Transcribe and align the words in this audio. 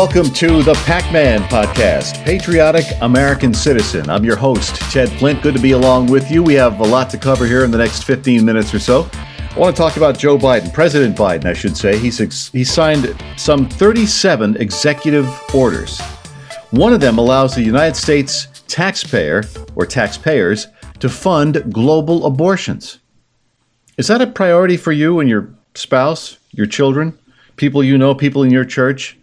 welcome 0.00 0.30
to 0.32 0.62
the 0.62 0.72
Pac 0.86 1.12
Man 1.12 1.42
Podcast, 1.42 2.24
Patriotic 2.24 2.86
American 3.02 3.52
Citizen. 3.52 4.08
I'm 4.08 4.24
your 4.24 4.34
host, 4.34 4.76
Ted 4.90 5.10
Flint. 5.10 5.42
Good 5.42 5.54
to 5.54 5.60
be 5.60 5.72
along 5.72 6.06
with 6.06 6.30
you. 6.30 6.42
We 6.42 6.54
have 6.54 6.80
a 6.80 6.84
lot 6.84 7.10
to 7.10 7.18
cover 7.18 7.44
here 7.44 7.64
in 7.64 7.70
the 7.70 7.76
next 7.76 8.04
15 8.04 8.42
minutes 8.42 8.72
or 8.72 8.78
so. 8.78 9.10
I 9.12 9.58
want 9.58 9.76
to 9.76 9.82
talk 9.82 9.98
about 9.98 10.16
Joe 10.16 10.38
Biden, 10.38 10.72
President 10.72 11.14
Biden, 11.14 11.44
I 11.44 11.52
should 11.52 11.76
say. 11.76 11.98
He's, 11.98 12.18
ex- 12.18 12.48
he 12.48 12.64
signed 12.64 13.14
some 13.36 13.68
37 13.68 14.56
executive 14.56 15.28
orders. 15.54 16.00
One 16.70 16.94
of 16.94 17.02
them 17.02 17.18
allows 17.18 17.54
the 17.54 17.62
United 17.62 17.94
States 17.94 18.48
taxpayer 18.68 19.44
or 19.74 19.84
taxpayers 19.84 20.68
to 21.00 21.10
fund 21.10 21.62
global 21.74 22.24
abortions. 22.24 23.00
Is 23.98 24.06
that 24.06 24.22
a 24.22 24.26
priority 24.26 24.78
for 24.78 24.92
you 24.92 25.20
and 25.20 25.28
your 25.28 25.50
spouse, 25.74 26.38
your 26.52 26.66
children, 26.66 27.18
people 27.56 27.84
you 27.84 27.98
know, 27.98 28.14
people 28.14 28.42
in 28.42 28.50
your 28.50 28.64
church? 28.64 29.18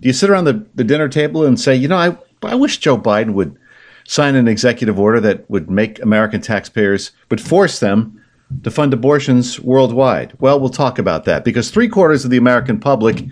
Do 0.00 0.08
you 0.08 0.12
sit 0.12 0.30
around 0.30 0.44
the, 0.44 0.66
the 0.74 0.84
dinner 0.84 1.08
table 1.08 1.44
and 1.44 1.60
say, 1.60 1.74
you 1.74 1.88
know, 1.88 1.96
I, 1.96 2.16
I 2.42 2.54
wish 2.54 2.78
Joe 2.78 2.96
Biden 2.98 3.34
would 3.34 3.58
sign 4.04 4.34
an 4.34 4.48
executive 4.48 4.98
order 4.98 5.20
that 5.20 5.48
would 5.50 5.70
make 5.70 6.02
American 6.02 6.40
taxpayers, 6.40 7.12
would 7.30 7.40
force 7.40 7.78
them 7.78 8.20
to 8.62 8.70
fund 8.70 8.92
abortions 8.92 9.60
worldwide? 9.60 10.32
Well, 10.40 10.58
we'll 10.58 10.70
talk 10.70 10.98
about 10.98 11.24
that 11.26 11.44
because 11.44 11.70
three 11.70 11.88
quarters 11.88 12.24
of 12.24 12.30
the 12.30 12.36
American 12.36 12.80
public 12.80 13.24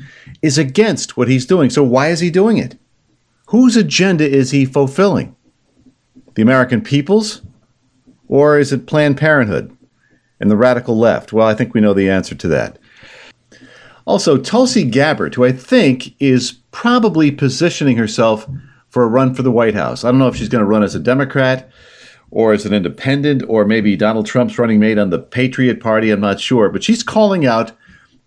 is 0.43 0.59
against 0.59 1.17
what 1.17 1.29
he's 1.29 1.47
doing. 1.47 1.71
So 1.71 1.83
why 1.83 2.09
is 2.09 2.21
he 2.21 2.31
doing 2.31 2.59
it? 2.59 2.79
Whose 3.47 3.77
agenda 3.77 4.29
is 4.29 4.51
he 4.51 4.65
fulfilling? 4.65 5.35
The 6.35 6.43
American 6.43 6.83
people's? 6.83 7.43
Or 8.29 8.59
is 8.59 8.73
it 8.73 8.87
Planned 8.87 9.17
Parenthood 9.17 9.75
and 10.39 10.51
the 10.51 10.57
radical 10.57 10.97
left? 10.97 11.33
Well, 11.33 11.47
I 11.47 11.55
think 11.55 11.73
we 11.73 11.81
know 11.81 11.95
the 11.95 12.11
answer 12.11 12.35
to 12.35 12.49
that. 12.49 12.78
Also, 14.09 14.39
Tulsi 14.39 14.85
Gabbard, 14.85 15.35
who 15.35 15.45
I 15.45 15.53
think 15.53 16.15
is 16.19 16.53
probably 16.71 17.31
positioning 17.31 17.99
herself 17.99 18.49
for 18.89 19.03
a 19.03 19.07
run 19.07 19.35
for 19.35 19.43
the 19.43 19.53
White 19.53 19.75
House. 19.75 20.03
I 20.03 20.11
don't 20.11 20.19
know 20.19 20.29
if 20.29 20.37
she's 20.37 20.49
going 20.49 20.65
to 20.65 20.67
run 20.67 20.83
as 20.83 20.95
a 20.95 20.99
Democrat 20.99 21.71
or 22.31 22.55
as 22.55 22.65
an 22.65 22.73
independent, 22.73 23.43
or 23.49 23.67
maybe 23.67 23.97
Donald 23.97 24.25
Trump's 24.25 24.59
running 24.59 24.81
mate 24.81 24.97
on 24.97 25.11
the 25.11 25.19
Patriot 25.19 25.79
Party. 25.79 26.11
I'm 26.11 26.23
not 26.23 26.41
sure. 26.41 26.71
But 26.71 26.83
she's 26.83 27.03
calling 27.03 27.45
out 27.45 27.73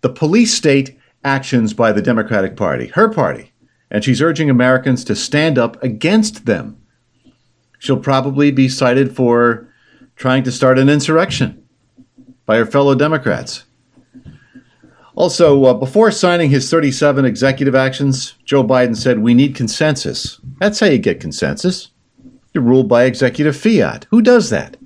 the 0.01 0.09
police 0.09 0.53
state 0.53 0.99
actions 1.23 1.73
by 1.73 1.91
the 1.91 2.01
Democratic 2.01 2.55
Party, 2.55 2.89
her 2.89 3.09
party, 3.09 3.51
and 3.89 4.03
she's 4.03 4.21
urging 4.21 4.51
Americans 4.51 5.03
to 5.05 5.15
stand 5.15 5.57
up 5.57 5.81
against 5.81 6.45
them. 6.45 6.79
She'll 7.79 7.97
probably 7.97 8.51
be 8.51 8.69
cited 8.69 9.15
for 9.15 9.67
trying 10.15 10.43
to 10.43 10.51
start 10.51 10.77
an 10.77 10.89
insurrection 10.89 11.67
by 12.45 12.57
her 12.57 12.67
fellow 12.67 12.93
Democrats. 12.93 13.63
Also, 15.15 15.65
uh, 15.65 15.73
before 15.73 16.09
signing 16.11 16.49
his 16.49 16.69
37 16.69 17.25
executive 17.25 17.75
actions, 17.75 18.35
Joe 18.45 18.63
Biden 18.63 18.95
said, 18.95 19.19
We 19.19 19.33
need 19.33 19.55
consensus. 19.55 20.39
That's 20.59 20.79
how 20.79 20.87
you 20.87 20.97
get 20.97 21.19
consensus. 21.19 21.89
You 22.53 22.61
rule 22.61 22.83
by 22.83 23.03
executive 23.03 23.55
fiat. 23.55 24.05
Who 24.09 24.21
does 24.21 24.49
that? 24.49 24.77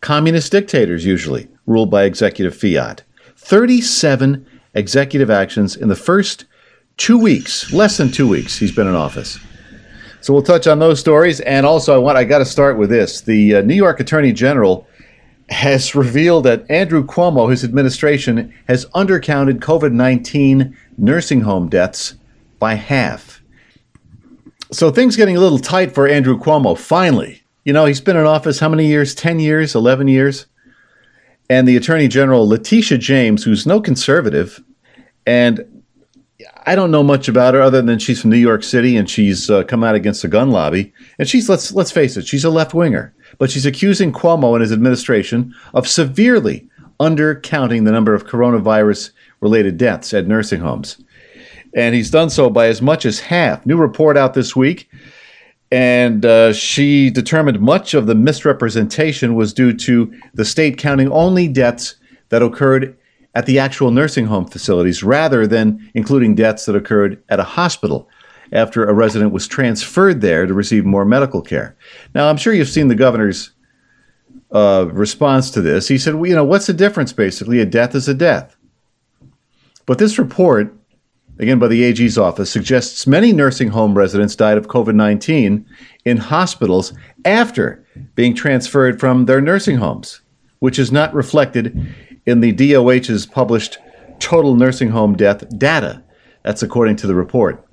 Communist 0.00 0.52
dictators 0.52 1.04
usually 1.04 1.48
rule 1.66 1.86
by 1.86 2.04
executive 2.04 2.56
fiat. 2.56 3.02
37 3.36 4.46
executive 4.74 5.30
actions 5.30 5.76
in 5.76 5.88
the 5.88 5.96
first 5.96 6.46
two 6.96 7.18
weeks, 7.18 7.72
less 7.72 7.96
than 7.96 8.10
two 8.10 8.28
weeks, 8.28 8.58
he's 8.58 8.72
been 8.72 8.86
in 8.86 8.94
office. 8.94 9.38
So 10.20 10.34
we'll 10.34 10.42
touch 10.42 10.66
on 10.66 10.78
those 10.78 11.00
stories. 11.00 11.40
And 11.40 11.64
also, 11.64 11.94
I 11.94 11.98
want 11.98 12.18
I 12.18 12.24
got 12.24 12.38
to 12.38 12.44
start 12.44 12.76
with 12.76 12.90
this. 12.90 13.22
The 13.22 13.56
uh, 13.56 13.62
New 13.62 13.74
York 13.74 14.00
Attorney 14.00 14.32
General 14.32 14.86
has 15.50 15.94
revealed 15.94 16.44
that 16.44 16.64
Andrew 16.70 17.04
Cuomo, 17.04 17.50
his 17.50 17.64
administration, 17.64 18.54
has 18.68 18.86
undercounted 18.86 19.58
COVID 19.58 19.92
19 19.92 20.76
nursing 20.96 21.40
home 21.40 21.68
deaths 21.68 22.14
by 22.58 22.74
half. 22.74 23.42
So 24.70 24.90
things 24.90 25.16
getting 25.16 25.36
a 25.36 25.40
little 25.40 25.58
tight 25.58 25.92
for 25.92 26.06
Andrew 26.06 26.38
Cuomo, 26.38 26.78
finally. 26.78 27.42
You 27.64 27.72
know, 27.72 27.84
he's 27.84 28.00
been 28.00 28.16
in 28.16 28.26
office 28.26 28.60
how 28.60 28.68
many 28.68 28.86
years? 28.86 29.14
10 29.14 29.40
years? 29.40 29.74
11 29.74 30.08
years? 30.08 30.46
And 31.48 31.66
the 31.66 31.76
Attorney 31.76 32.06
General, 32.06 32.48
Letitia 32.48 32.98
James, 32.98 33.42
who's 33.42 33.66
no 33.66 33.80
conservative, 33.80 34.62
and 35.26 35.82
I 36.64 36.76
don't 36.76 36.92
know 36.92 37.02
much 37.02 37.26
about 37.26 37.54
her 37.54 37.60
other 37.60 37.82
than 37.82 37.98
she's 37.98 38.20
from 38.20 38.30
New 38.30 38.36
York 38.36 38.62
City 38.62 38.96
and 38.96 39.10
she's 39.10 39.50
uh, 39.50 39.64
come 39.64 39.82
out 39.82 39.94
against 39.94 40.22
the 40.22 40.28
gun 40.28 40.50
lobby. 40.50 40.92
And 41.18 41.28
she's, 41.28 41.48
let's, 41.48 41.72
let's 41.72 41.90
face 41.90 42.16
it, 42.16 42.26
she's 42.26 42.44
a 42.44 42.50
left 42.50 42.72
winger 42.72 43.12
but 43.40 43.50
she's 43.50 43.66
accusing 43.66 44.12
Cuomo 44.12 44.52
and 44.52 44.60
his 44.60 44.70
administration 44.70 45.52
of 45.72 45.88
severely 45.88 46.68
undercounting 47.00 47.86
the 47.86 47.90
number 47.90 48.14
of 48.14 48.26
coronavirus 48.26 49.10
related 49.40 49.78
deaths 49.78 50.12
at 50.12 50.28
nursing 50.28 50.60
homes. 50.60 51.02
And 51.74 51.94
he's 51.94 52.10
done 52.10 52.28
so 52.28 52.50
by 52.50 52.66
as 52.66 52.82
much 52.82 53.06
as 53.06 53.18
half. 53.18 53.64
New 53.64 53.78
report 53.78 54.18
out 54.18 54.34
this 54.34 54.54
week. 54.54 54.90
And 55.72 56.26
uh, 56.26 56.52
she 56.52 57.08
determined 57.08 57.60
much 57.60 57.94
of 57.94 58.06
the 58.06 58.14
misrepresentation 58.14 59.34
was 59.34 59.54
due 59.54 59.72
to 59.72 60.12
the 60.34 60.44
state 60.44 60.76
counting 60.76 61.10
only 61.10 61.48
deaths 61.48 61.96
that 62.28 62.42
occurred 62.42 62.94
at 63.34 63.46
the 63.46 63.58
actual 63.58 63.90
nursing 63.90 64.26
home 64.26 64.44
facilities 64.44 65.02
rather 65.02 65.46
than 65.46 65.90
including 65.94 66.34
deaths 66.34 66.66
that 66.66 66.76
occurred 66.76 67.22
at 67.30 67.40
a 67.40 67.44
hospital 67.44 68.06
after 68.52 68.84
a 68.84 68.92
resident 68.92 69.32
was 69.32 69.46
transferred 69.46 70.20
there 70.20 70.46
to 70.46 70.54
receive 70.54 70.84
more 70.84 71.04
medical 71.04 71.42
care. 71.42 71.76
Now, 72.14 72.28
I'm 72.28 72.36
sure 72.36 72.52
you've 72.52 72.68
seen 72.68 72.88
the 72.88 72.94
governor's 72.94 73.50
uh, 74.52 74.88
response 74.92 75.50
to 75.52 75.60
this. 75.60 75.88
He 75.88 75.98
said, 75.98 76.14
well, 76.14 76.28
you 76.28 76.34
know, 76.34 76.44
what's 76.44 76.66
the 76.66 76.72
difference 76.72 77.12
basically? 77.12 77.60
A 77.60 77.66
death 77.66 77.94
is 77.94 78.08
a 78.08 78.14
death. 78.14 78.56
But 79.86 79.98
this 79.98 80.18
report, 80.18 80.74
again 81.38 81.58
by 81.58 81.68
the 81.68 81.84
AG's 81.84 82.18
office, 82.18 82.50
suggests 82.50 83.06
many 83.06 83.32
nursing 83.32 83.68
home 83.68 83.96
residents 83.96 84.36
died 84.36 84.58
of 84.58 84.68
COVID 84.68 84.94
19 84.94 85.66
in 86.04 86.16
hospitals 86.16 86.92
after 87.24 87.84
being 88.14 88.34
transferred 88.34 88.98
from 89.00 89.26
their 89.26 89.40
nursing 89.40 89.76
homes, 89.76 90.20
which 90.58 90.78
is 90.78 90.92
not 90.92 91.14
reflected 91.14 91.94
in 92.26 92.40
the 92.40 92.52
DOH's 92.52 93.26
published 93.26 93.78
total 94.18 94.54
nursing 94.54 94.90
home 94.90 95.16
death 95.16 95.44
data. 95.58 96.02
That's 96.42 96.62
according 96.62 96.96
to 96.96 97.06
the 97.06 97.14
report 97.14 97.66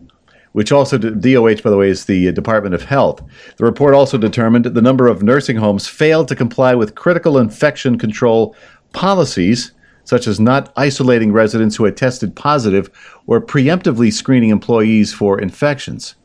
which 0.53 0.71
also, 0.71 0.97
DOH, 0.97 1.61
by 1.63 1.69
the 1.69 1.77
way, 1.77 1.89
is 1.89 2.05
the 2.05 2.27
uh, 2.29 2.31
Department 2.31 2.75
of 2.75 2.83
Health. 2.83 3.21
The 3.57 3.65
report 3.65 3.93
also 3.93 4.17
determined 4.17 4.65
that 4.65 4.73
the 4.73 4.81
number 4.81 5.07
of 5.07 5.23
nursing 5.23 5.57
homes 5.57 5.87
failed 5.87 6.27
to 6.29 6.35
comply 6.35 6.75
with 6.75 6.95
critical 6.95 7.37
infection 7.37 7.97
control 7.97 8.55
policies, 8.93 9.71
such 10.03 10.27
as 10.27 10.39
not 10.39 10.71
isolating 10.75 11.31
residents 11.31 11.75
who 11.75 11.85
had 11.85 11.97
tested 11.97 12.35
positive 12.35 12.89
or 13.27 13.41
preemptively 13.41 14.11
screening 14.11 14.49
employees 14.49 15.13
for 15.13 15.39
infections. 15.39 16.15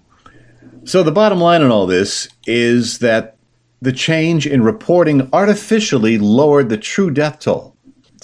So, 0.85 1.03
the 1.03 1.13
bottom 1.13 1.41
line 1.41 1.63
in 1.63 1.71
all 1.71 1.87
this 1.87 2.29
is 2.47 2.99
that 2.99 3.37
the 3.83 3.93
change 3.93 4.47
in 4.47 4.63
reporting 4.63 5.29
artificially 5.33 6.17
lowered 6.17 6.69
the 6.69 6.77
true 6.77 7.11
death 7.11 7.41
toll. 7.41 7.72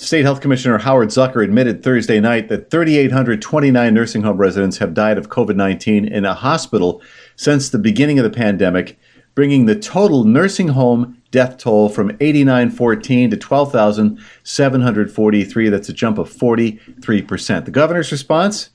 State 0.00 0.24
Health 0.24 0.40
Commissioner 0.40 0.78
Howard 0.78 1.08
Zucker 1.08 1.42
admitted 1.42 1.82
Thursday 1.82 2.20
night 2.20 2.48
that 2.48 2.70
3,829 2.70 3.92
nursing 3.92 4.22
home 4.22 4.36
residents 4.36 4.78
have 4.78 4.94
died 4.94 5.18
of 5.18 5.28
COVID 5.28 5.56
19 5.56 6.06
in 6.06 6.24
a 6.24 6.34
hospital 6.34 7.02
since 7.34 7.68
the 7.68 7.78
beginning 7.78 8.18
of 8.18 8.24
the 8.24 8.30
pandemic, 8.30 8.98
bringing 9.34 9.66
the 9.66 9.78
total 9.78 10.24
nursing 10.24 10.68
home 10.68 11.20
death 11.30 11.58
toll 11.58 11.88
from 11.88 12.10
8,914 12.20 13.30
to 13.30 13.36
12,743. 13.36 15.68
That's 15.68 15.88
a 15.88 15.92
jump 15.92 16.18
of 16.18 16.32
43%. 16.32 17.64
The 17.64 17.70
governor's 17.70 18.10
response? 18.12 18.70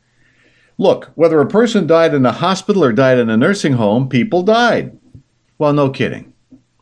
Look, 0.77 1.11
whether 1.15 1.39
a 1.39 1.47
person 1.47 1.87
died 1.87 2.13
in 2.13 2.25
a 2.25 2.33
hospital 2.33 2.83
or 2.83 2.91
died 2.91 3.19
in 3.19 3.29
a 3.29 3.37
nursing 3.37 3.73
home, 3.73 4.09
people 4.09 4.43
died. 4.43 4.97
Well, 5.57 5.73
no 5.73 5.89
kidding. 5.89 6.33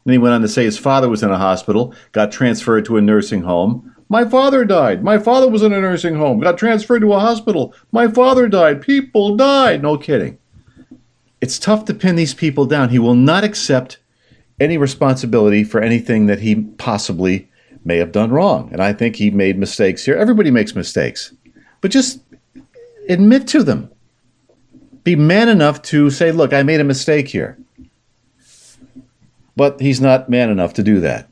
Then 0.05 0.13
he 0.13 0.17
went 0.17 0.33
on 0.33 0.41
to 0.41 0.47
say 0.47 0.63
his 0.63 0.79
father 0.79 1.09
was 1.09 1.21
in 1.21 1.29
a 1.29 1.37
hospital, 1.37 1.93
got 2.11 2.31
transferred 2.31 2.85
to 2.85 2.97
a 2.97 3.01
nursing 3.01 3.43
home. 3.43 3.93
My 4.11 4.25
father 4.25 4.65
died. 4.65 5.05
My 5.05 5.17
father 5.17 5.49
was 5.49 5.63
in 5.63 5.71
a 5.71 5.79
nursing 5.79 6.15
home, 6.15 6.41
got 6.41 6.57
transferred 6.57 6.99
to 6.99 7.13
a 7.13 7.19
hospital. 7.19 7.73
My 7.93 8.09
father 8.09 8.49
died. 8.49 8.81
People 8.81 9.37
died. 9.37 9.81
No 9.81 9.97
kidding. 9.97 10.37
It's 11.39 11.57
tough 11.57 11.85
to 11.85 11.93
pin 11.93 12.17
these 12.17 12.33
people 12.33 12.65
down. 12.65 12.89
He 12.89 12.99
will 12.99 13.15
not 13.15 13.45
accept 13.45 13.99
any 14.59 14.77
responsibility 14.77 15.63
for 15.63 15.79
anything 15.79 16.25
that 16.25 16.41
he 16.41 16.55
possibly 16.55 17.49
may 17.85 17.99
have 17.99 18.11
done 18.11 18.31
wrong. 18.31 18.67
And 18.73 18.83
I 18.83 18.91
think 18.91 19.15
he 19.15 19.31
made 19.31 19.57
mistakes 19.57 20.03
here. 20.03 20.17
Everybody 20.17 20.51
makes 20.51 20.75
mistakes. 20.75 21.33
But 21.79 21.91
just 21.91 22.19
admit 23.07 23.47
to 23.47 23.63
them. 23.63 23.89
Be 25.05 25.15
man 25.15 25.47
enough 25.47 25.81
to 25.83 26.09
say, 26.09 26.33
look, 26.33 26.51
I 26.51 26.63
made 26.63 26.81
a 26.81 26.83
mistake 26.83 27.29
here. 27.29 27.57
But 29.55 29.79
he's 29.79 30.01
not 30.01 30.29
man 30.29 30.49
enough 30.49 30.73
to 30.73 30.83
do 30.83 30.99
that. 30.99 31.30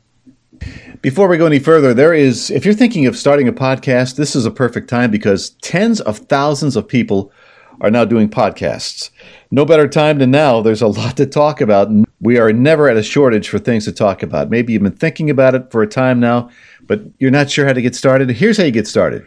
Before 1.02 1.28
we 1.28 1.38
go 1.38 1.46
any 1.46 1.58
further, 1.58 1.94
there 1.94 2.12
is, 2.12 2.50
if 2.50 2.66
you're 2.66 2.74
thinking 2.74 3.06
of 3.06 3.16
starting 3.16 3.48
a 3.48 3.54
podcast, 3.54 4.16
this 4.16 4.36
is 4.36 4.44
a 4.44 4.50
perfect 4.50 4.90
time 4.90 5.10
because 5.10 5.50
tens 5.62 5.98
of 6.02 6.18
thousands 6.18 6.76
of 6.76 6.86
people 6.86 7.32
are 7.80 7.90
now 7.90 8.04
doing 8.04 8.28
podcasts. 8.28 9.08
No 9.50 9.64
better 9.64 9.88
time 9.88 10.18
than 10.18 10.30
now. 10.30 10.60
There's 10.60 10.82
a 10.82 10.86
lot 10.86 11.16
to 11.16 11.24
talk 11.24 11.62
about. 11.62 11.88
We 12.20 12.38
are 12.38 12.52
never 12.52 12.86
at 12.86 12.98
a 12.98 13.02
shortage 13.02 13.48
for 13.48 13.58
things 13.58 13.86
to 13.86 13.92
talk 13.92 14.22
about. 14.22 14.50
Maybe 14.50 14.74
you've 14.74 14.82
been 14.82 14.92
thinking 14.92 15.30
about 15.30 15.54
it 15.54 15.70
for 15.70 15.80
a 15.80 15.86
time 15.86 16.20
now, 16.20 16.50
but 16.82 17.00
you're 17.18 17.30
not 17.30 17.48
sure 17.48 17.64
how 17.64 17.72
to 17.72 17.80
get 17.80 17.94
started. 17.94 18.28
Here's 18.28 18.58
how 18.58 18.64
you 18.64 18.70
get 18.70 18.86
started 18.86 19.24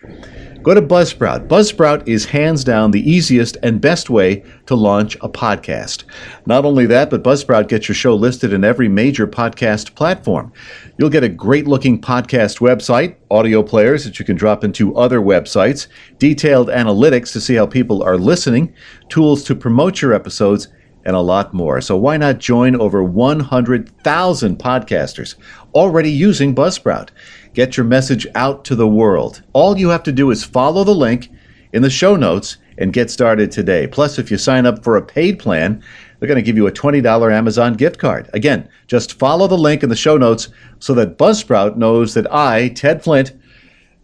Go 0.64 0.74
to 0.74 0.82
Buzzsprout. 0.82 1.50
Buzzsprout 1.50 2.08
is 2.08 2.24
hands 2.24 2.64
down 2.64 2.92
the 2.92 3.12
easiest 3.12 3.58
and 3.64 3.82
best 3.82 4.10
way 4.10 4.46
to 4.66 4.76
launch 4.76 5.16
a 5.16 5.28
podcast. 5.28 6.06
Not 6.46 6.64
only 6.64 6.86
that, 6.86 7.10
but 7.10 7.22
Buzzsprout 7.22 7.68
gets 7.68 7.90
your 7.90 7.96
show 7.96 8.16
listed 8.16 8.54
in 8.54 8.64
every 8.64 8.88
major 8.88 9.28
podcast 9.28 9.94
platform. 9.96 10.54
You'll 10.98 11.10
get 11.10 11.26
a 11.26 11.28
great 11.28 11.68
looking 11.68 12.00
podcast 12.00 12.60
website, 12.62 13.18
audio 13.30 13.62
players 13.62 14.06
that 14.06 14.20
you 14.20 14.24
can 14.24 14.38
drop 14.38 14.64
into 14.64 14.96
other 14.96 15.20
websites, 15.20 15.88
detailed 16.18 16.70
analytics 16.70 17.34
to 17.34 17.42
see 17.42 17.56
how 17.56 17.66
people 17.66 18.02
are 18.02 18.18
listening, 18.18 18.74
tools 19.10 19.44
to 19.44 19.56
promote 19.56 20.02
your 20.02 20.14
episodes, 20.14 20.70
and 21.06 21.16
a 21.16 21.20
lot 21.20 21.54
more. 21.54 21.82
So 21.82 21.98
why 21.98 22.16
not 22.16 22.40
join 22.40 22.76
over 22.76 23.04
100,000 23.04 24.60
podcasters 24.60 25.36
already 25.74 26.12
using 26.12 26.56
Buzzsprout? 26.56 27.10
Get 27.54 27.78
your 27.78 27.86
message 27.86 28.26
out 28.36 28.66
to 28.66 28.76
the 28.76 28.88
world. 28.88 29.44
All 29.54 29.78
you 29.78 29.90
have 29.90 30.04
to 30.04 30.12
do 30.12 30.32
is 30.32 30.44
follow 30.44 30.84
the 30.84 30.96
link 30.96 31.30
in 31.72 31.82
the 31.82 31.90
show 31.90 32.16
notes 32.16 32.58
and 32.78 32.94
get 32.94 33.12
started 33.12 33.52
today. 33.52 33.88
Plus, 33.88 34.18
if 34.18 34.32
you 34.32 34.38
sign 34.38 34.66
up 34.66 34.84
for 34.84 34.98
a 34.98 35.06
paid 35.06 35.38
plan, 35.38 35.84
they're 36.20 36.28
going 36.28 36.36
to 36.38 36.42
give 36.42 36.58
you 36.58 36.68
a 36.68 36.72
$20 36.72 37.32
Amazon 37.32 37.74
gift 37.74 38.00
card. 38.00 38.30
Again, 38.34 38.68
just 38.88 39.20
follow 39.20 39.48
the 39.48 39.58
link 39.58 39.84
in 39.84 39.90
the 39.90 39.96
show 39.96 40.18
notes 40.18 40.50
so 40.80 40.94
that 40.96 41.18
Buzzsprout 41.18 41.76
knows 41.76 42.14
that 42.14 42.32
I, 42.34 42.70
Ted 42.70 43.04
Flint, 43.04 43.34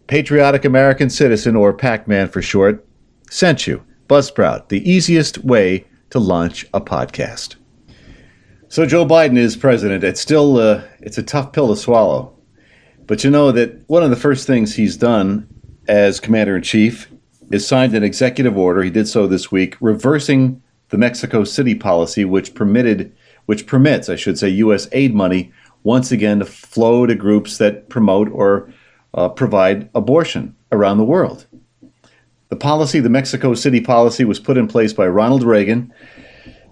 patriotic 0.07 0.65
American 0.65 1.09
citizen, 1.09 1.55
or 1.55 1.73
Pac 1.73 2.07
Man 2.07 2.27
for 2.27 2.41
short, 2.41 2.85
sent 3.29 3.65
you. 3.67 3.83
Buzzsprout, 4.07 4.69
the 4.69 4.89
easiest 4.89 5.39
way 5.39 5.85
to 6.09 6.19
launch 6.19 6.65
a 6.73 6.81
podcast. 6.81 7.55
So 8.67 8.85
Joe 8.85 9.05
Biden 9.05 9.37
is 9.37 9.55
president. 9.55 10.03
It's 10.03 10.21
still 10.21 10.57
uh, 10.57 10.83
it's 10.99 11.17
a 11.17 11.23
tough 11.23 11.53
pill 11.53 11.69
to 11.69 11.75
swallow. 11.75 12.38
But 13.09 13.23
you 13.23 13.31
know 13.31 13.51
that 13.51 13.89
one 13.89 14.03
of 14.03 14.11
the 14.11 14.15
first 14.15 14.45
things 14.45 14.75
he's 14.75 14.95
done 14.95 15.47
as 15.87 16.19
commander 16.19 16.57
in 16.57 16.61
chief 16.61 17.09
is 17.49 17.67
signed 17.67 17.95
an 17.95 18.03
executive 18.03 18.55
order. 18.55 18.83
He 18.83 18.91
did 18.91 19.07
so 19.07 19.25
this 19.25 19.51
week, 19.51 19.75
reversing 19.81 20.61
the 20.89 20.97
Mexico 20.99 21.43
City 21.43 21.73
policy, 21.73 22.23
which 22.23 22.53
permitted, 22.53 23.11
which 23.47 23.65
permits, 23.65 24.09
I 24.09 24.15
should 24.15 24.37
say, 24.37 24.49
U.S. 24.49 24.87
aid 24.91 25.15
money 25.15 25.51
once 25.81 26.11
again 26.11 26.37
to 26.37 26.45
flow 26.45 27.07
to 27.07 27.15
groups 27.15 27.57
that 27.57 27.89
promote 27.89 28.29
or 28.31 28.71
uh, 29.15 29.29
provide 29.29 29.89
abortion 29.95 30.55
around 30.71 30.99
the 30.99 31.03
world. 31.03 31.47
The 32.49 32.57
policy, 32.57 32.99
the 32.99 33.09
Mexico 33.09 33.55
City 33.55 33.81
policy, 33.81 34.23
was 34.23 34.39
put 34.39 34.55
in 34.55 34.67
place 34.67 34.93
by 34.93 35.07
Ronald 35.07 35.41
Reagan 35.41 35.91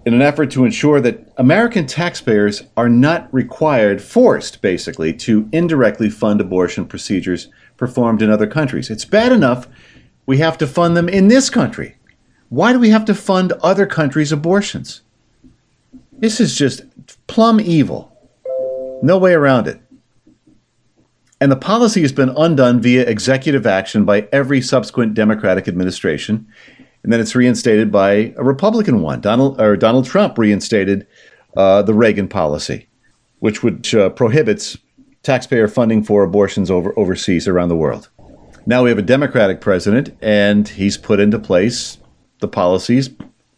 in 0.07 0.13
an 0.13 0.21
effort 0.21 0.49
to 0.49 0.63
ensure 0.63 1.01
that 1.01 1.33
American 1.35 1.85
taxpayers 1.85 2.63
are 2.77 2.87
not 2.87 3.27
required, 3.33 4.01
forced 4.01 4.61
basically, 4.61 5.11
to 5.11 5.49
indirectly 5.51 6.09
fund 6.09 6.39
abortion 6.39 6.85
procedures 6.85 7.49
performed 7.75 8.21
in 8.21 8.29
other 8.29 8.47
countries. 8.47 8.89
It's 8.89 9.03
bad 9.03 9.33
enough 9.33 9.67
we 10.25 10.37
have 10.37 10.57
to 10.59 10.65
fund 10.65 10.95
them 10.95 11.09
in 11.09 11.27
this 11.27 11.49
country. 11.49 11.97
Why 12.47 12.71
do 12.71 12.79
we 12.79 12.89
have 12.89 13.03
to 13.03 13.13
fund 13.13 13.51
other 13.61 13.85
countries' 13.85 14.31
abortions? 14.31 15.01
This 16.13 16.39
is 16.39 16.55
just 16.55 16.83
plumb 17.27 17.59
evil. 17.59 18.17
No 19.03 19.17
way 19.17 19.33
around 19.33 19.67
it. 19.67 19.81
And 21.41 21.51
the 21.51 21.57
policy 21.57 22.01
has 22.03 22.13
been 22.13 22.29
undone 22.29 22.79
via 22.79 23.03
executive 23.03 23.67
action 23.67 24.05
by 24.05 24.29
every 24.31 24.61
subsequent 24.61 25.15
Democratic 25.15 25.67
administration, 25.67 26.47
and 27.07 27.13
then 27.13 27.21
it's 27.21 27.35
reinstated 27.35 27.89
by 27.89 28.33
a 28.35 28.43
Republican 28.43 29.01
one. 29.01 29.21
Donald 29.21 29.61
or 29.61 29.77
Donald 29.77 30.05
Trump 30.05 30.37
reinstated 30.37 31.07
uh, 31.55 31.81
the 31.81 31.93
Reagan 31.93 32.27
policy, 32.27 32.85
which 33.39 33.63
would 33.63 33.95
uh, 33.95 34.09
prohibits 34.09 34.77
taxpayer 35.23 35.69
funding 35.69 36.03
for 36.03 36.21
abortions 36.21 36.69
over 36.69 36.93
overseas 36.99 37.47
around 37.47 37.69
the 37.69 37.77
world. 37.77 38.09
Now 38.65 38.83
we 38.83 38.89
have 38.89 38.97
a 38.97 39.03
Democratic 39.03 39.61
president, 39.61 40.17
and 40.21 40.67
he's 40.67 40.97
put 40.97 41.21
into 41.21 41.39
place 41.39 41.97
the 42.39 42.47
policies 42.49 43.09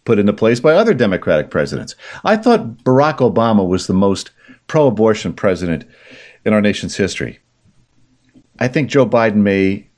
put 0.06 0.20
into 0.20 0.32
place 0.32 0.60
by 0.60 0.76
other 0.76 0.94
Democratic 0.94 1.50
presidents. 1.50 1.96
I 2.24 2.38
thought 2.38 2.84
Barack 2.84 3.18
Obama 3.18 3.68
was 3.68 3.88
the 3.88 3.96
most 3.96 4.30
pro-abortion 4.68 5.34
president 5.34 5.86
in 6.46 6.54
our 6.54 6.62
nation's 6.62 6.98
history. 6.98 7.40
I 8.60 8.68
think 8.68 8.92
Joe 8.92 9.08
Biden 9.08 9.38
may 9.38 9.90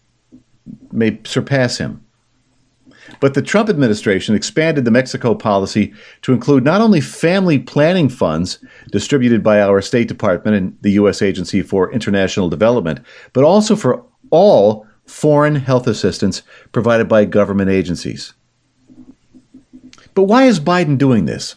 may 0.94 1.20
surpass 1.26 1.80
him. 1.80 2.06
But 3.20 3.34
the 3.34 3.42
Trump 3.42 3.70
administration 3.70 4.36
expanded 4.36 4.86
the 4.86 4.92
Mexico 4.92 5.36
policy 5.36 5.94
to 6.22 6.34
include 6.34 6.64
not 6.64 6.82
only 6.82 7.02
family 7.02 7.60
planning 7.60 8.10
funds 8.10 8.64
distributed 8.92 9.44
by 9.44 9.62
our 9.62 9.82
State 9.82 10.08
Department 10.08 10.56
and 10.56 10.78
the 10.82 10.92
U.S. 10.92 11.22
Agency 11.22 11.62
for 11.62 11.92
International 11.92 12.50
Development, 12.50 13.00
but 13.34 13.44
also 13.44 13.76
for 13.76 14.04
all 14.30 14.88
foreign 15.06 15.56
health 15.56 15.88
assistance 15.88 16.42
provided 16.72 17.08
by 17.10 17.26
government 17.26 17.70
agencies. 17.70 18.34
But 20.14 20.24
why 20.24 20.44
is 20.44 20.60
Biden 20.60 20.98
doing 20.98 21.26
this? 21.26 21.56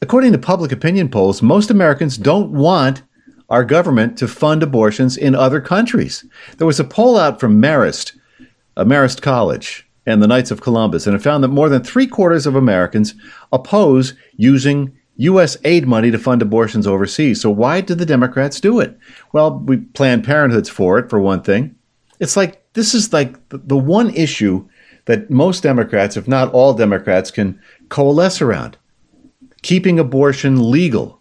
According 0.00 0.32
to 0.32 0.38
public 0.38 0.72
opinion 0.72 1.08
polls, 1.08 1.42
most 1.42 1.70
Americans 1.70 2.18
don't 2.18 2.50
want 2.50 3.02
our 3.48 3.64
government 3.64 4.16
to 4.18 4.26
fund 4.26 4.62
abortions 4.62 5.16
in 5.16 5.34
other 5.34 5.60
countries. 5.60 6.24
There 6.56 6.66
was 6.66 6.80
a 6.80 6.84
poll 6.84 7.18
out 7.18 7.38
from 7.38 7.60
Marist, 7.60 8.16
uh, 8.76 8.84
Marist 8.84 9.20
College, 9.20 9.86
and 10.06 10.22
the 10.22 10.26
Knights 10.26 10.50
of 10.50 10.60
Columbus, 10.60 11.06
and 11.06 11.14
it 11.14 11.22
found 11.22 11.44
that 11.44 11.48
more 11.48 11.68
than 11.68 11.82
three 11.82 12.06
quarters 12.06 12.46
of 12.46 12.56
Americans 12.56 13.14
oppose 13.52 14.14
using 14.36 14.96
U.S. 15.16 15.56
aid 15.64 15.86
money 15.86 16.10
to 16.10 16.18
fund 16.18 16.42
abortions 16.42 16.86
overseas. 16.86 17.40
So 17.40 17.50
why 17.50 17.80
did 17.80 17.98
the 17.98 18.06
Democrats 18.06 18.60
do 18.60 18.80
it? 18.80 18.98
Well, 19.32 19.58
we 19.58 19.76
Planned 19.78 20.24
Parenthood's 20.24 20.68
for 20.68 20.98
it, 20.98 21.08
for 21.10 21.20
one 21.20 21.42
thing. 21.42 21.76
It's 22.18 22.36
like 22.36 22.72
this 22.72 22.94
is 22.94 23.12
like 23.12 23.36
the 23.50 23.76
one 23.76 24.10
issue 24.10 24.68
that 25.04 25.30
most 25.30 25.62
Democrats, 25.62 26.16
if 26.16 26.26
not 26.26 26.52
all 26.52 26.74
Democrats, 26.74 27.30
can 27.30 27.60
coalesce 27.88 28.40
around 28.40 28.78
keeping 29.62 29.98
abortion 29.98 30.70
legal. 30.70 31.20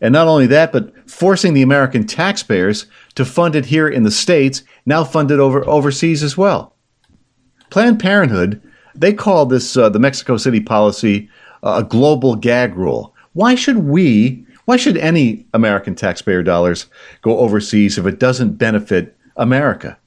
And 0.00 0.12
not 0.12 0.28
only 0.28 0.46
that, 0.46 0.72
but 0.72 1.08
forcing 1.08 1.54
the 1.54 1.62
American 1.62 2.06
taxpayers 2.06 2.86
to 3.14 3.24
fund 3.24 3.54
it 3.54 3.66
here 3.66 3.88
in 3.88 4.02
the 4.02 4.10
States, 4.10 4.62
now 4.86 5.04
funded 5.04 5.38
over 5.38 5.66
overseas 5.68 6.22
as 6.22 6.36
well. 6.36 6.74
Planned 7.70 8.00
Parenthood, 8.00 8.60
they 8.94 9.12
call 9.12 9.46
this 9.46 9.76
uh, 9.76 9.88
the 9.88 9.98
Mexico 9.98 10.36
City 10.36 10.60
policy 10.60 11.28
uh, 11.62 11.82
a 11.82 11.84
global 11.84 12.34
gag 12.34 12.74
rule. 12.74 13.14
Why 13.32 13.54
should 13.54 13.78
we, 13.78 14.44
why 14.64 14.76
should 14.76 14.96
any 14.96 15.46
American 15.54 15.94
taxpayer 15.94 16.42
dollars 16.42 16.86
go 17.22 17.38
overseas 17.38 17.96
if 17.96 18.06
it 18.06 18.18
doesn't 18.18 18.58
benefit 18.58 19.16
America? 19.36 19.98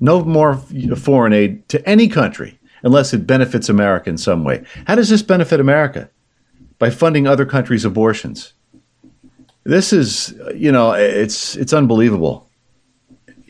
No 0.00 0.22
more 0.22 0.56
foreign 0.96 1.32
aid 1.32 1.68
to 1.70 1.88
any 1.88 2.08
country 2.08 2.58
unless 2.82 3.14
it 3.14 3.26
benefits 3.26 3.68
America 3.68 4.10
in 4.10 4.18
some 4.18 4.44
way. 4.44 4.62
How 4.86 4.94
does 4.94 5.08
this 5.08 5.22
benefit 5.22 5.60
America? 5.60 6.10
By 6.78 6.90
funding 6.90 7.26
other 7.26 7.46
countries' 7.46 7.84
abortions. 7.84 8.52
This 9.62 9.92
is, 9.92 10.34
you 10.54 10.70
know, 10.70 10.92
it's 10.92 11.56
it's 11.56 11.72
unbelievable 11.72 12.43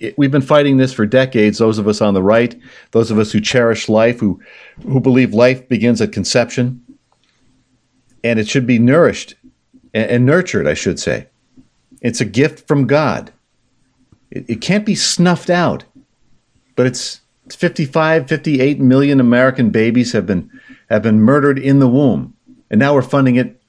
it, 0.04 0.18
we've 0.18 0.30
been 0.30 0.42
fighting 0.42 0.76
this 0.76 0.92
for 0.92 1.06
decades. 1.06 1.58
Those 1.58 1.78
of 1.78 1.88
us 1.88 2.00
on 2.00 2.14
the 2.14 2.22
right, 2.22 2.58
those 2.90 3.10
of 3.10 3.18
us 3.18 3.32
who 3.32 3.40
cherish 3.40 3.88
life, 3.88 4.20
who 4.20 4.40
who 4.82 5.00
believe 5.00 5.34
life 5.34 5.68
begins 5.68 6.00
at 6.00 6.12
conception, 6.12 6.82
and 8.22 8.38
it 8.38 8.48
should 8.48 8.66
be 8.66 8.78
nourished 8.78 9.34
and, 9.92 10.10
and 10.10 10.26
nurtured. 10.26 10.66
I 10.66 10.74
should 10.74 10.98
say, 11.00 11.28
it's 12.00 12.20
a 12.20 12.26
gift 12.26 12.66
from 12.66 12.86
God. 12.86 13.32
It, 14.30 14.48
it 14.48 14.60
can't 14.60 14.86
be 14.86 14.94
snuffed 14.94 15.50
out, 15.50 15.84
but 16.76 16.86
it's 16.86 17.20
55, 17.50 18.28
58 18.28 18.80
million 18.80 19.20
American 19.20 19.70
babies 19.70 20.12
have 20.12 20.26
been 20.26 20.50
have 20.90 21.02
been 21.02 21.20
murdered 21.20 21.58
in 21.58 21.78
the 21.78 21.88
womb, 21.88 22.34
and 22.70 22.78
now 22.78 22.94
we're 22.94 23.02
funding 23.02 23.36
it, 23.36 23.60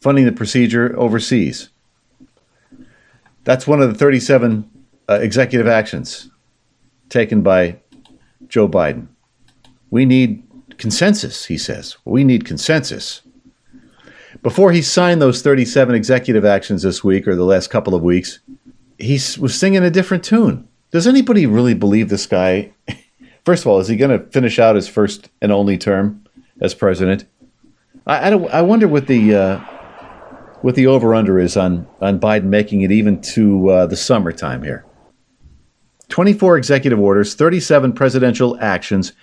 funding 0.00 0.24
the 0.24 0.32
procedure 0.32 0.98
overseas. 0.98 1.68
That's 3.44 3.66
one 3.66 3.82
of 3.82 3.92
the 3.92 3.98
37 3.98 4.70
uh, 5.08 5.18
executive 5.20 5.66
actions 5.66 6.30
taken 7.08 7.42
by 7.42 7.78
Joe 8.48 8.68
Biden. 8.68 9.08
We 9.90 10.04
need 10.04 10.42
consensus, 10.78 11.46
he 11.46 11.58
says. 11.58 11.96
We 12.04 12.24
need 12.24 12.44
consensus. 12.44 13.22
Before 14.42 14.72
he 14.72 14.82
signed 14.82 15.22
those 15.22 15.42
37 15.42 15.94
executive 15.94 16.44
actions 16.44 16.82
this 16.82 17.04
week 17.04 17.28
or 17.28 17.36
the 17.36 17.44
last 17.44 17.68
couple 17.68 17.94
of 17.94 18.02
weeks, 18.02 18.40
he 18.98 19.14
was 19.38 19.54
singing 19.54 19.82
a 19.82 19.90
different 19.90 20.24
tune. 20.24 20.66
Does 20.90 21.06
anybody 21.06 21.46
really 21.46 21.74
believe 21.74 22.08
this 22.08 22.26
guy? 22.26 22.72
First 23.44 23.64
of 23.64 23.68
all, 23.68 23.80
is 23.80 23.88
he 23.88 23.96
going 23.96 24.18
to 24.18 24.24
finish 24.30 24.58
out 24.58 24.76
his 24.76 24.88
first 24.88 25.28
and 25.40 25.50
only 25.50 25.76
term 25.76 26.24
as 26.60 26.74
president? 26.74 27.24
I, 28.06 28.30
I, 28.30 28.36
I 28.58 28.62
wonder 28.62 28.86
what 28.86 29.08
the 29.08 29.34
uh, 29.34 29.58
what 30.60 30.76
the 30.76 30.86
over 30.86 31.12
under 31.14 31.40
is 31.40 31.56
on 31.56 31.88
on 32.00 32.20
Biden 32.20 32.44
making 32.44 32.82
it 32.82 32.92
even 32.92 33.20
to 33.34 33.68
uh, 33.68 33.86
the 33.86 33.96
summertime 33.96 34.62
here. 34.62 34.84
24 36.12 36.58
executive 36.58 37.00
orders, 37.00 37.34
37 37.34 37.94
presidential 37.94 38.58
actions 38.60 39.14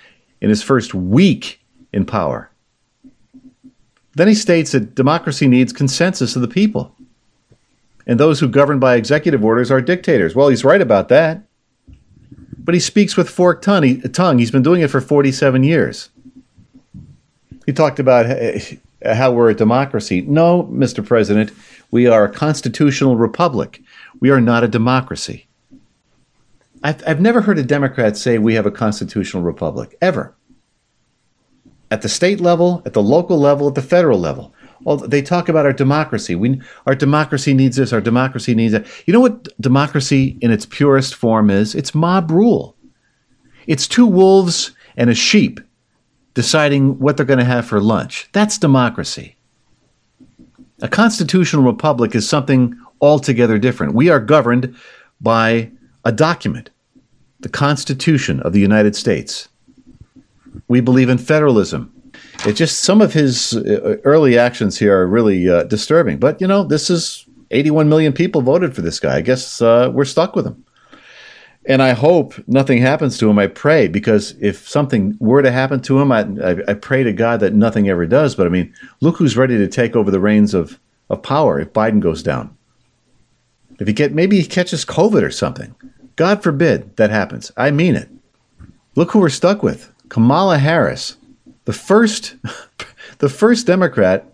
in 0.41 0.49
his 0.49 0.63
first 0.63 0.95
week 0.95 1.61
in 1.93 2.03
power. 2.03 2.49
Then 4.15 4.27
he 4.27 4.33
states 4.33 4.71
that 4.71 4.95
democracy 4.95 5.47
needs 5.47 5.71
consensus 5.71 6.35
of 6.35 6.41
the 6.41 6.47
people. 6.47 6.95
And 8.07 8.19
those 8.19 8.39
who 8.39 8.47
govern 8.47 8.79
by 8.79 8.95
executive 8.95 9.45
orders 9.45 9.69
are 9.69 9.81
dictators. 9.81 10.33
Well, 10.33 10.47
he's 10.47 10.65
right 10.65 10.81
about 10.81 11.09
that. 11.09 11.43
but 12.57 12.73
he 12.73 12.79
speaks 12.79 13.15
with 13.15 13.29
forked 13.29 13.63
tongue. 13.63 14.39
He's 14.39 14.51
been 14.51 14.63
doing 14.63 14.81
it 14.81 14.89
for 14.89 14.99
47 14.99 15.63
years. 15.63 16.09
He 17.67 17.71
talked 17.71 17.99
about 17.99 18.25
uh, 18.25 18.59
uh, 19.05 19.13
how 19.13 19.31
we're 19.31 19.51
a 19.51 19.55
democracy. 19.55 20.21
No, 20.21 20.63
Mr. 20.63 21.05
President, 21.05 21.51
we 21.91 22.07
are 22.07 22.25
a 22.25 22.31
constitutional 22.31 23.15
republic. 23.15 23.79
We 24.19 24.31
are 24.31 24.41
not 24.41 24.63
a 24.63 24.67
democracy. 24.67 25.45
I've, 26.83 27.03
I've 27.07 27.21
never 27.21 27.41
heard 27.41 27.59
a 27.59 27.63
Democrat 27.63 28.15
say 28.17 28.37
we 28.37 28.53
have 28.53 28.65
a 28.65 28.71
constitutional 28.71 29.43
republic, 29.43 29.97
ever. 30.01 30.35
At 31.91 32.01
the 32.01 32.09
state 32.09 32.39
level, 32.39 32.81
at 32.85 32.93
the 32.93 33.01
local 33.01 33.37
level, 33.37 33.67
at 33.67 33.75
the 33.75 33.81
federal 33.81 34.19
level. 34.19 34.53
Well, 34.83 34.97
they 34.97 35.21
talk 35.21 35.49
about 35.49 35.65
our 35.65 35.73
democracy. 35.73 36.35
We, 36.35 36.61
our 36.85 36.95
democracy 36.95 37.53
needs 37.53 37.75
this, 37.75 37.91
our 37.91 37.99
democracy 37.99 38.55
needs 38.55 38.71
that. 38.73 38.87
You 39.05 39.13
know 39.13 39.19
what 39.19 39.49
democracy 39.59 40.37
in 40.41 40.51
its 40.51 40.65
purest 40.65 41.15
form 41.15 41.49
is? 41.49 41.75
It's 41.75 41.93
mob 41.93 42.31
rule. 42.31 42.75
It's 43.67 43.87
two 43.87 44.05
wolves 44.05 44.71
and 44.95 45.09
a 45.09 45.15
sheep 45.15 45.59
deciding 46.33 46.99
what 46.99 47.17
they're 47.17 47.25
going 47.25 47.39
to 47.39 47.45
have 47.45 47.65
for 47.65 47.81
lunch. 47.81 48.29
That's 48.31 48.57
democracy. 48.57 49.35
A 50.81 50.87
constitutional 50.87 51.63
republic 51.63 52.15
is 52.15 52.29
something 52.29 52.79
altogether 53.01 53.57
different. 53.57 53.95
We 53.95 54.09
are 54.09 54.19
governed 54.19 54.75
by 55.19 55.71
a 56.05 56.11
document, 56.11 56.69
the 57.39 57.49
Constitution 57.49 58.39
of 58.41 58.53
the 58.53 58.59
United 58.59 58.95
States. 58.95 59.49
We 60.67 60.81
believe 60.81 61.09
in 61.09 61.17
federalism. 61.17 61.93
It's 62.45 62.57
just 62.57 62.79
some 62.79 63.01
of 63.01 63.13
his 63.13 63.55
uh, 63.55 63.97
early 64.03 64.37
actions 64.37 64.77
here 64.77 64.97
are 64.97 65.07
really 65.07 65.49
uh, 65.49 65.63
disturbing. 65.63 66.17
But 66.17 66.39
you 66.39 66.47
know, 66.47 66.63
this 66.63 66.89
is 66.89 67.25
81 67.51 67.89
million 67.89 68.13
people 68.13 68.41
voted 68.41 68.75
for 68.75 68.81
this 68.81 68.99
guy. 68.99 69.17
I 69.17 69.21
guess 69.21 69.61
uh, 69.61 69.91
we're 69.93 70.05
stuck 70.05 70.35
with 70.35 70.45
him. 70.45 70.63
And 71.65 71.83
I 71.83 71.91
hope 71.91 72.35
nothing 72.47 72.81
happens 72.81 73.17
to 73.17 73.29
him. 73.29 73.37
I 73.37 73.47
pray 73.47 73.87
because 73.87 74.33
if 74.39 74.67
something 74.67 75.17
were 75.19 75.41
to 75.41 75.51
happen 75.51 75.81
to 75.81 75.99
him, 75.99 76.11
I, 76.11 76.21
I, 76.43 76.55
I 76.69 76.73
pray 76.73 77.03
to 77.03 77.13
God 77.13 77.41
that 77.41 77.53
nothing 77.53 77.89
ever 77.89 78.05
does. 78.05 78.33
But 78.33 78.47
I 78.47 78.49
mean, 78.49 78.73
look 79.01 79.17
who's 79.17 79.37
ready 79.37 79.57
to 79.57 79.67
take 79.67 79.95
over 79.95 80.09
the 80.09 80.19
reins 80.19 80.53
of, 80.53 80.79
of 81.09 81.21
power 81.21 81.59
if 81.59 81.73
Biden 81.73 81.99
goes 81.99 82.23
down. 82.23 82.55
If 83.79 83.87
he 83.87 83.93
get 83.93 84.13
maybe 84.13 84.39
he 84.39 84.45
catches 84.45 84.85
COVID 84.85 85.23
or 85.23 85.31
something. 85.31 85.75
God 86.15 86.43
forbid 86.43 86.95
that 86.97 87.09
happens. 87.09 87.51
I 87.55 87.71
mean 87.71 87.95
it. 87.95 88.09
Look 88.95 89.11
who 89.11 89.19
we're 89.19 89.29
stuck 89.29 89.63
with. 89.63 89.91
Kamala 90.09 90.57
Harris, 90.57 91.15
the 91.65 91.73
first 91.73 92.35
the 93.19 93.29
first 93.29 93.65
Democrat 93.65 94.25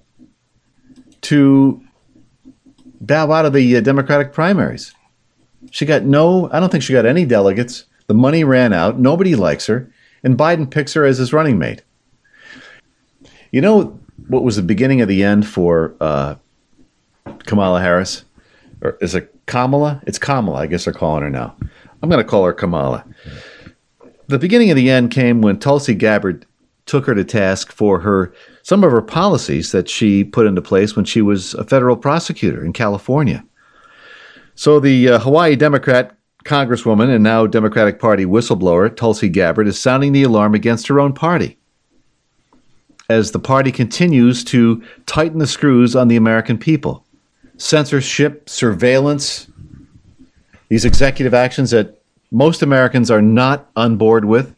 to 1.22 1.82
bow 3.02 3.32
out 3.32 3.46
of 3.46 3.54
the 3.54 3.78
uh, 3.78 3.82
Democratic 3.82 4.34
primaries. 4.34 4.94
She 5.72 5.86
got 5.86 6.04
no, 6.04 6.50
I 6.52 6.60
don't 6.60 6.72
think 6.72 6.84
she 6.84 6.94
got 6.94 7.06
any 7.06 7.26
delegates. 7.26 7.86
The 8.08 8.14
money 8.14 8.44
ran 8.44 8.74
out. 8.74 9.00
Nobody 9.00 9.36
likes 9.36 9.66
her. 9.68 9.92
And 10.24 10.38
Biden 10.38 10.70
picks 10.70 10.94
her 10.94 11.06
as 11.06 11.18
his 11.18 11.34
running 11.34 11.58
mate. 11.58 11.82
You 13.52 13.62
know 13.62 14.00
what 14.28 14.44
was 14.44 14.56
the 14.56 14.62
beginning 14.62 15.02
of 15.02 15.08
the 15.08 15.24
end 15.24 15.48
for 15.48 15.96
uh, 16.00 16.36
Kamala 17.46 17.82
Harris? 17.82 18.25
Or 18.86 18.98
is 19.02 19.16
it 19.16 19.34
Kamala? 19.48 20.00
It's 20.06 20.20
Kamala, 20.20 20.60
I 20.60 20.68
guess 20.68 20.86
they're 20.86 20.94
calling 20.94 21.24
her 21.24 21.30
now. 21.30 21.56
I'm 22.04 22.10
going 22.10 22.24
to 22.24 22.30
call 22.30 22.46
her 22.46 22.54
Kamala. 22.54 23.04
The 24.28 24.38
beginning 24.38 24.70
of 24.70 24.76
the 24.76 24.92
end 24.92 25.10
came 25.10 25.42
when 25.42 25.58
Tulsi 25.58 25.96
Gabbard 25.96 26.46
took 26.86 27.08
her 27.08 27.16
to 27.16 27.24
task 27.24 27.72
for 27.72 28.00
her 28.02 28.32
some 28.62 28.84
of 28.84 28.92
her 28.92 29.02
policies 29.02 29.72
that 29.72 29.90
she 29.90 30.24
put 30.24 30.46
into 30.46 30.62
place 30.62 30.96
when 30.96 31.06
she 31.06 31.24
was 31.24 31.56
a 31.56 31.64
federal 31.64 31.98
prosecutor 31.98 32.64
in 32.64 32.74
California. 32.74 33.44
So 34.54 34.80
the 34.80 35.10
uh, 35.10 35.20
Hawaii 35.20 35.56
Democrat 35.56 36.16
Congresswoman 36.44 37.10
and 37.10 37.24
now 37.24 37.48
Democratic 37.48 38.00
Party 38.00 38.26
whistleblower 38.26 38.96
Tulsi 38.96 39.30
Gabbard 39.30 39.68
is 39.68 39.80
sounding 39.80 40.12
the 40.12 40.24
alarm 40.24 40.54
against 40.54 40.88
her 40.88 41.00
own 41.00 41.14
party 41.14 41.58
as 43.10 43.32
the 43.32 43.40
party 43.40 43.72
continues 43.72 44.44
to 44.44 44.84
tighten 45.08 45.40
the 45.40 45.48
screws 45.48 45.96
on 45.96 46.08
the 46.08 46.16
American 46.16 46.58
people 46.60 47.05
censorship, 47.58 48.50
surveillance, 48.50 49.48
these 50.70 50.86
executive 50.86 51.34
actions 51.34 51.72
that 51.72 52.02
most 52.32 52.62
Americans 52.62 53.10
are 53.12 53.22
not 53.22 53.70
on 53.76 53.98
board 53.98 54.26
with. 54.26 54.56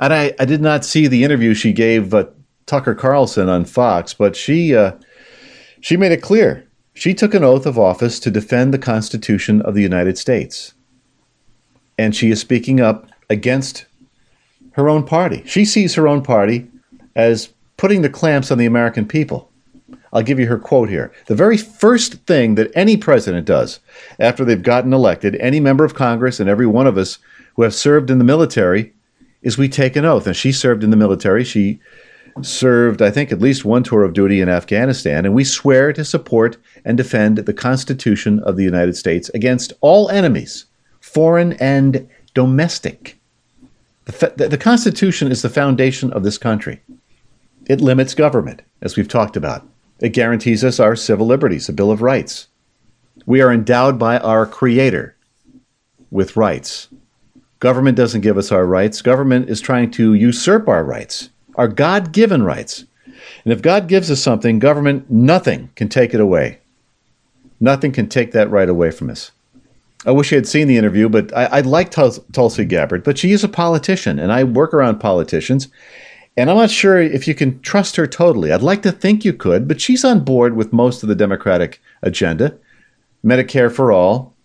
And 0.00 0.12
I, 0.12 0.34
I 0.38 0.44
did 0.44 0.60
not 0.60 0.84
see 0.84 1.06
the 1.06 1.24
interview 1.24 1.54
she 1.54 1.72
gave 1.72 2.14
uh, 2.14 2.26
Tucker 2.66 2.94
Carlson 2.94 3.48
on 3.48 3.64
Fox, 3.64 4.14
but 4.14 4.36
she 4.36 4.74
uh, 4.74 4.92
she 5.80 5.96
made 5.96 6.12
it 6.12 6.22
clear 6.22 6.68
she 6.94 7.14
took 7.14 7.32
an 7.34 7.44
oath 7.44 7.64
of 7.64 7.78
office 7.78 8.18
to 8.20 8.30
defend 8.30 8.74
the 8.74 8.78
Constitution 8.78 9.62
of 9.62 9.74
the 9.74 9.82
United 9.82 10.18
States, 10.18 10.74
and 11.96 12.14
she 12.14 12.30
is 12.30 12.40
speaking 12.40 12.80
up 12.80 13.08
against 13.30 13.86
her 14.72 14.88
own 14.88 15.04
party. 15.04 15.42
She 15.46 15.64
sees 15.64 15.94
her 15.94 16.08
own 16.08 16.22
party 16.22 16.68
as 17.14 17.50
putting 17.76 18.02
the 18.02 18.10
clamps 18.10 18.50
on 18.50 18.58
the 18.58 18.66
American 18.66 19.06
people. 19.06 19.47
I'll 20.12 20.22
give 20.22 20.38
you 20.38 20.46
her 20.46 20.58
quote 20.58 20.88
here. 20.88 21.12
The 21.26 21.34
very 21.34 21.56
first 21.56 22.14
thing 22.26 22.54
that 22.54 22.70
any 22.74 22.96
president 22.96 23.46
does 23.46 23.80
after 24.18 24.44
they've 24.44 24.62
gotten 24.62 24.92
elected, 24.92 25.36
any 25.36 25.60
member 25.60 25.84
of 25.84 25.94
Congress 25.94 26.40
and 26.40 26.48
every 26.48 26.66
one 26.66 26.86
of 26.86 26.96
us 26.96 27.18
who 27.56 27.62
have 27.62 27.74
served 27.74 28.10
in 28.10 28.18
the 28.18 28.24
military, 28.24 28.92
is 29.42 29.58
we 29.58 29.68
take 29.68 29.96
an 29.96 30.04
oath. 30.04 30.26
And 30.26 30.36
she 30.36 30.52
served 30.52 30.82
in 30.82 30.90
the 30.90 30.96
military. 30.96 31.44
She 31.44 31.80
served, 32.42 33.02
I 33.02 33.10
think, 33.10 33.32
at 33.32 33.40
least 33.40 33.64
one 33.64 33.82
tour 33.82 34.04
of 34.04 34.12
duty 34.12 34.40
in 34.40 34.48
Afghanistan. 34.48 35.24
And 35.24 35.34
we 35.34 35.44
swear 35.44 35.92
to 35.92 36.04
support 36.04 36.56
and 36.84 36.96
defend 36.96 37.38
the 37.38 37.52
Constitution 37.52 38.40
of 38.40 38.56
the 38.56 38.64
United 38.64 38.96
States 38.96 39.28
against 39.30 39.72
all 39.80 40.08
enemies, 40.10 40.66
foreign 41.00 41.54
and 41.54 42.08
domestic. 42.34 43.18
The, 44.04 44.48
the 44.48 44.58
Constitution 44.58 45.30
is 45.30 45.42
the 45.42 45.48
foundation 45.48 46.12
of 46.12 46.22
this 46.22 46.38
country. 46.38 46.80
It 47.66 47.80
limits 47.80 48.14
government, 48.14 48.62
as 48.80 48.96
we've 48.96 49.08
talked 49.08 49.36
about. 49.36 49.66
It 50.00 50.10
guarantees 50.10 50.62
us 50.62 50.78
our 50.78 50.94
civil 50.94 51.26
liberties, 51.26 51.68
a 51.68 51.72
Bill 51.72 51.90
of 51.90 52.02
Rights. 52.02 52.48
We 53.26 53.40
are 53.40 53.52
endowed 53.52 53.98
by 53.98 54.18
our 54.18 54.46
Creator 54.46 55.16
with 56.10 56.36
rights. 56.36 56.88
Government 57.58 57.96
doesn't 57.96 58.20
give 58.20 58.38
us 58.38 58.52
our 58.52 58.64
rights. 58.64 59.02
Government 59.02 59.50
is 59.50 59.60
trying 59.60 59.90
to 59.92 60.14
usurp 60.14 60.68
our 60.68 60.84
rights, 60.84 61.30
our 61.56 61.68
God 61.68 62.12
given 62.12 62.44
rights. 62.44 62.84
And 63.44 63.52
if 63.52 63.60
God 63.60 63.88
gives 63.88 64.10
us 64.10 64.22
something, 64.22 64.58
government, 64.58 65.10
nothing 65.10 65.70
can 65.74 65.88
take 65.88 66.14
it 66.14 66.20
away. 66.20 66.58
Nothing 67.60 67.90
can 67.90 68.08
take 68.08 68.32
that 68.32 68.50
right 68.50 68.68
away 68.68 68.92
from 68.92 69.10
us. 69.10 69.32
I 70.06 70.12
wish 70.12 70.30
you 70.30 70.36
had 70.36 70.46
seen 70.46 70.68
the 70.68 70.76
interview, 70.76 71.08
but 71.08 71.36
I, 71.36 71.44
I 71.46 71.60
like 71.62 71.90
Tulsi 71.90 72.64
Gabbard, 72.64 73.02
but 73.02 73.18
she 73.18 73.32
is 73.32 73.42
a 73.42 73.48
politician, 73.48 74.20
and 74.20 74.32
I 74.32 74.44
work 74.44 74.72
around 74.72 75.00
politicians. 75.00 75.66
And 76.38 76.48
I'm 76.48 76.56
not 76.56 76.70
sure 76.70 77.00
if 77.00 77.26
you 77.26 77.34
can 77.34 77.58
trust 77.62 77.96
her 77.96 78.06
totally. 78.06 78.52
I'd 78.52 78.62
like 78.62 78.82
to 78.82 78.92
think 78.92 79.24
you 79.24 79.32
could, 79.32 79.66
but 79.66 79.80
she's 79.80 80.04
on 80.04 80.22
board 80.22 80.54
with 80.54 80.72
most 80.72 81.02
of 81.02 81.08
the 81.08 81.16
Democratic 81.16 81.82
agenda. 82.02 82.56
Medicare 83.24 83.74
for 83.74 83.90
all. 83.90 84.36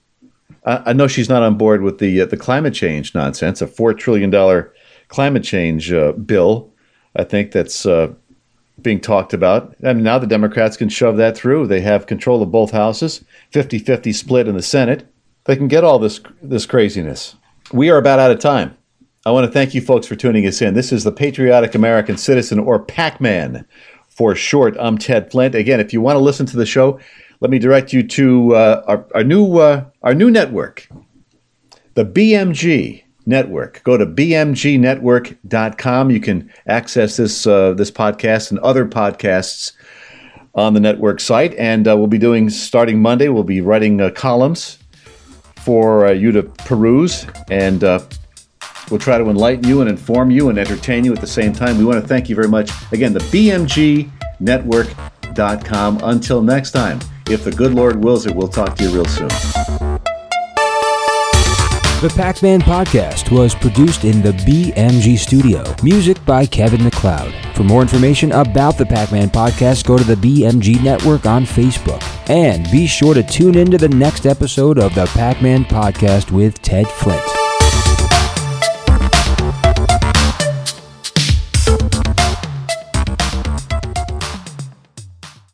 I 0.65 0.93
know 0.93 1.07
she's 1.07 1.29
not 1.29 1.43
on 1.43 1.55
board 1.55 1.83
with 1.83 1.99
the 1.99 2.21
uh, 2.21 2.25
the 2.25 2.37
climate 2.37 2.73
change 2.73 3.13
nonsense, 3.13 3.61
a 3.61 3.67
four 3.67 3.93
trillion 3.93 4.31
dollar 4.31 4.73
climate 5.07 5.43
change 5.43 5.93
uh, 5.93 6.13
bill. 6.13 6.73
I 7.15 7.25
think 7.25 7.51
that's 7.51 7.85
uh, 7.85 8.13
being 8.81 8.99
talked 8.99 9.31
about. 9.31 9.75
And 9.83 10.03
now 10.03 10.17
the 10.17 10.25
Democrats 10.25 10.77
can 10.77 10.89
shove 10.89 11.17
that 11.17 11.37
through. 11.37 11.67
They 11.67 11.81
have 11.81 12.07
control 12.07 12.41
of 12.41 12.49
both 12.49 12.71
houses, 12.71 13.23
50-50 13.51 14.15
split 14.15 14.47
in 14.47 14.55
the 14.55 14.63
Senate. 14.63 15.05
They 15.43 15.55
can 15.55 15.67
get 15.67 15.83
all 15.83 15.99
this 15.99 16.21
this 16.41 16.65
craziness. 16.65 17.35
We 17.71 17.91
are 17.91 17.97
about 17.97 18.17
out 18.17 18.31
of 18.31 18.39
time. 18.39 18.77
I 19.25 19.31
want 19.31 19.45
to 19.45 19.51
thank 19.51 19.73
you 19.73 19.79
folks 19.79 20.05
for 20.05 20.17
tuning 20.17 20.45
us 20.45 20.61
in. 20.61 20.73
This 20.73 20.91
is 20.91 21.05
the 21.05 21.11
Patriotic 21.11 21.75
American 21.75 22.17
Citizen, 22.17 22.59
or 22.59 22.77
PAC-Man 22.77 23.65
for 24.09 24.35
short. 24.35 24.75
I'm 24.77 24.97
Ted 24.97 25.31
Flint. 25.31 25.55
Again, 25.55 25.79
if 25.79 25.93
you 25.93 26.01
want 26.01 26.17
to 26.17 26.19
listen 26.19 26.45
to 26.47 26.57
the 26.57 26.65
show, 26.65 26.99
let 27.39 27.49
me 27.49 27.57
direct 27.57 27.93
you 27.93 28.05
to 28.05 28.53
uh, 28.53 28.83
our, 28.85 29.07
our, 29.15 29.23
new 29.23 29.59
uh, 29.59 29.85
our 30.01 30.13
new 30.13 30.29
network, 30.29 30.89
the 31.93 32.03
BMG 32.03 33.05
Network. 33.25 33.81
Go 33.85 33.95
to 33.95 34.05
bmgnetwork.com. 34.05 36.11
You 36.11 36.19
can 36.19 36.51
access 36.67 37.15
this 37.15 37.47
uh, 37.47 37.75
this 37.75 37.91
podcast 37.91 38.51
and 38.51 38.59
other 38.59 38.85
podcasts 38.85 39.71
on 40.53 40.73
the 40.73 40.81
network 40.81 41.21
site. 41.21 41.55
And 41.55 41.87
uh, 41.87 41.95
we'll 41.95 42.07
be 42.07 42.17
doing 42.17 42.49
starting 42.49 43.01
Monday. 43.01 43.29
We'll 43.29 43.45
be 43.45 43.61
writing 43.61 44.01
uh, 44.01 44.09
columns 44.09 44.79
for 45.55 46.07
uh, 46.07 46.11
you 46.11 46.33
to 46.33 46.43
peruse 46.43 47.25
and 47.49 47.85
We'll 48.89 48.99
try 48.99 49.17
to 49.17 49.25
enlighten 49.25 49.67
you 49.67 49.81
and 49.81 49.89
inform 49.89 50.31
you 50.31 50.47
and 50.49 50.57
entertain 50.57 51.03
you 51.05 51.13
at 51.13 51.21
the 51.21 51.27
same 51.27 51.53
time. 51.53 51.77
We 51.77 51.85
want 51.85 52.01
to 52.01 52.07
thank 52.07 52.27
you 52.29 52.35
very 52.35 52.49
much. 52.49 52.71
Again, 52.91 53.13
the 53.13 53.19
BMGnetwork.com. 53.19 55.99
Until 56.03 56.41
next 56.41 56.71
time, 56.71 56.99
if 57.29 57.43
the 57.43 57.51
good 57.51 57.73
Lord 57.73 58.03
wills 58.03 58.25
it, 58.25 58.35
we'll 58.35 58.47
talk 58.47 58.75
to 58.75 58.83
you 58.83 58.89
real 58.91 59.05
soon. 59.05 59.29
The 62.03 62.09
Pac 62.17 62.43
Man 62.43 62.59
podcast 62.59 63.31
was 63.31 63.55
produced 63.55 64.03
in 64.03 64.21
the 64.21 64.33
BMG 64.33 65.17
studio. 65.17 65.63
Music 65.81 66.17
by 66.25 66.45
Kevin 66.45 66.83
MacLeod. 66.83 67.33
For 67.55 67.63
more 67.63 67.81
information 67.81 68.33
about 68.33 68.77
the 68.77 68.85
Pac 68.85 69.13
Man 69.13 69.29
podcast, 69.29 69.85
go 69.85 69.97
to 69.97 70.03
the 70.03 70.15
BMG 70.15 70.83
network 70.83 71.25
on 71.25 71.45
Facebook. 71.45 72.03
And 72.29 72.69
be 72.69 72.87
sure 72.87 73.13
to 73.13 73.23
tune 73.23 73.55
in 73.55 73.71
to 73.71 73.77
the 73.77 73.87
next 73.87 74.25
episode 74.25 74.79
of 74.79 74.93
the 74.95 75.05
Pac 75.05 75.41
Man 75.41 75.63
podcast 75.63 76.31
with 76.31 76.61
Ted 76.61 76.89
Flint. 76.89 77.23